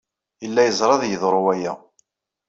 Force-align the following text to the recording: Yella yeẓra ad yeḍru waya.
Yella 0.43 0.61
yeẓra 0.67 0.93
ad 0.95 1.03
yeḍru 1.05 1.39
waya. 1.45 1.73